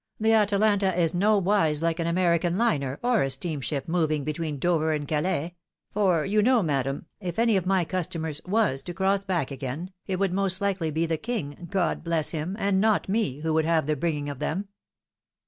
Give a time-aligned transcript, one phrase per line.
[0.19, 4.93] The Atalanta is nowise like an American liner or a steam ship moving between Dover
[4.93, 5.53] and Calais;
[5.91, 10.17] for you know, madam, if any of my customers was to cross back again, it
[10.17, 13.85] would most likely be the King— God bless him!— and not me, who would have
[13.85, 14.69] the bringing of them."